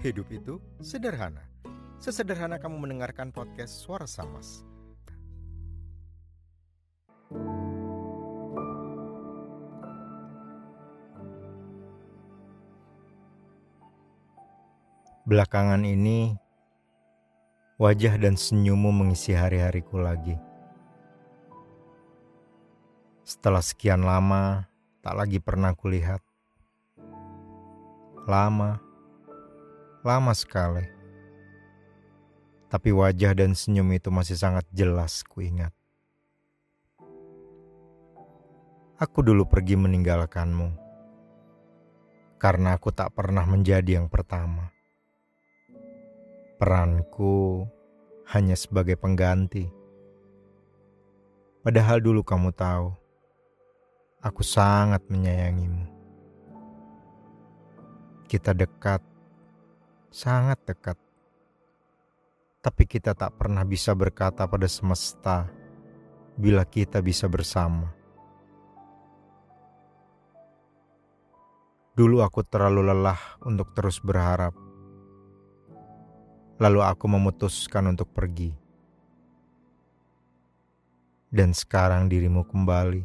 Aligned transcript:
Hidup 0.00 0.32
itu 0.32 0.56
sederhana. 0.80 1.44
Sesederhana 2.00 2.56
kamu 2.56 2.88
mendengarkan 2.88 3.36
podcast 3.36 3.84
Suara 3.84 4.08
Samas. 4.08 4.64
Belakangan 15.28 15.84
ini, 15.84 16.32
wajah 17.76 18.16
dan 18.16 18.40
senyummu 18.40 18.88
mengisi 18.96 19.36
hari-hariku 19.36 20.00
lagi. 20.00 20.40
Setelah 23.28 23.60
sekian 23.60 24.08
lama, 24.08 24.64
tak 25.04 25.12
lagi 25.12 25.44
pernah 25.44 25.76
kulihat. 25.76 26.24
Lama, 28.24 28.80
lama 30.00 30.32
sekali. 30.32 30.88
Tapi 32.72 32.88
wajah 32.88 33.36
dan 33.36 33.52
senyum 33.52 33.92
itu 33.92 34.08
masih 34.08 34.38
sangat 34.38 34.64
jelas 34.72 35.20
kuingat. 35.26 35.74
Aku 38.96 39.20
dulu 39.20 39.44
pergi 39.44 39.76
meninggalkanmu. 39.76 40.72
Karena 42.40 42.80
aku 42.80 42.88
tak 42.88 43.12
pernah 43.12 43.44
menjadi 43.44 44.00
yang 44.00 44.08
pertama. 44.08 44.72
Peranku 46.56 47.68
hanya 48.32 48.56
sebagai 48.56 48.96
pengganti. 48.96 49.68
Padahal 51.60 52.00
dulu 52.00 52.24
kamu 52.24 52.56
tahu, 52.56 52.96
aku 54.24 54.40
sangat 54.40 55.04
menyayangimu. 55.12 55.84
Kita 58.24 58.56
dekat, 58.56 59.04
sangat 60.12 60.58
dekat. 60.66 60.98
Tapi 62.60 62.84
kita 62.84 63.16
tak 63.16 63.40
pernah 63.40 63.64
bisa 63.64 63.96
berkata 63.96 64.44
pada 64.44 64.68
semesta 64.68 65.48
bila 66.36 66.68
kita 66.68 67.00
bisa 67.00 67.24
bersama. 67.24 67.88
Dulu 71.96 72.20
aku 72.20 72.44
terlalu 72.44 72.92
lelah 72.92 73.40
untuk 73.42 73.72
terus 73.72 73.96
berharap 73.98 74.52
Lalu 76.60 76.84
aku 76.84 77.08
memutuskan 77.08 77.88
untuk 77.88 78.12
pergi. 78.12 78.52
Dan 81.32 81.56
sekarang 81.56 82.12
dirimu 82.12 82.44
kembali 82.44 83.04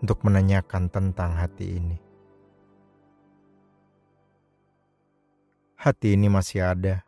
untuk 0.00 0.24
menanyakan 0.24 0.88
tentang 0.88 1.36
hati 1.36 1.76
ini. 1.76 2.07
Hati 5.78 6.18
ini 6.18 6.26
masih 6.26 6.74
ada, 6.74 7.06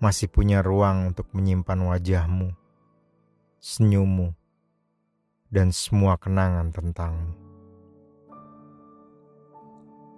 masih 0.00 0.32
punya 0.32 0.64
ruang 0.64 1.12
untuk 1.12 1.28
menyimpan 1.36 1.76
wajahmu, 1.92 2.56
senyummu, 3.60 4.32
dan 5.52 5.76
semua 5.76 6.16
kenangan 6.16 6.72
tentangmu. 6.72 7.36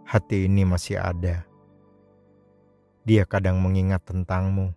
Hati 0.06 0.46
ini 0.46 0.62
masih 0.62 1.02
ada 1.02 1.48
dia 3.08 3.24
kadang 3.24 3.56
mengingat 3.64 4.04
tentangmu. 4.04 4.76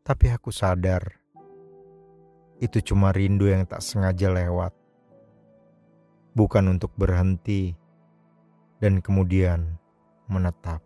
Tapi 0.00 0.26
aku 0.32 0.48
sadar, 0.48 1.20
itu 2.64 2.80
cuma 2.80 3.12
rindu 3.12 3.44
yang 3.44 3.68
tak 3.68 3.84
sengaja 3.84 4.32
lewat. 4.32 4.72
Bukan 6.32 6.64
untuk 6.72 6.96
berhenti 6.96 7.76
dan 8.80 9.04
kemudian 9.04 9.76
menetap. 10.28 10.80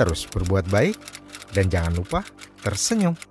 Terus 0.00 0.24
berbuat 0.32 0.64
baik 0.72 0.96
dan 1.52 1.68
jangan 1.68 1.92
lupa 2.00 2.24
tersenyum. 2.64 3.29